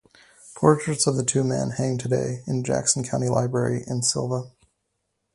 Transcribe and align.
Portraits 0.55 1.05
of 1.05 1.15
the 1.15 1.23
two 1.23 1.43
men 1.43 1.69
hang 1.77 1.99
today 1.99 2.41
in 2.47 2.57
the 2.57 2.63
Jackson 2.63 3.03
County 3.03 3.29
Library 3.29 3.83
in 3.85 4.01
Sylva. 4.01 4.49